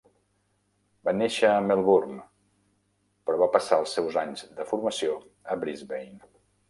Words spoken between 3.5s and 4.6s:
passar els seus anys